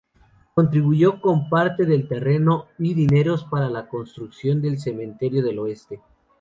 [0.55, 6.01] Contribuyó con parte del terreno y dineros para la construcción del Cementerio del Oeste.